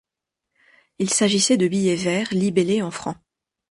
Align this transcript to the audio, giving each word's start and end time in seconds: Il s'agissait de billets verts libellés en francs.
Il 0.97 1.11
s'agissait 1.13 1.57
de 1.57 1.67
billets 1.67 1.93
verts 1.95 2.29
libellés 2.33 2.81
en 2.81 2.89
francs. 2.89 3.17